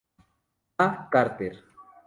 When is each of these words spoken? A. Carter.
A. 0.85 0.87
Carter. 1.13 1.53